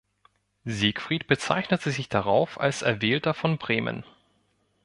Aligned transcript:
Siegfried 0.65 1.27
bezeichnete 1.27 1.91
sich 1.91 2.09
darauf 2.09 2.59
als 2.59 2.81
„Erwählter 2.81 3.35
von 3.35 3.59
Bremen“. 3.59 4.03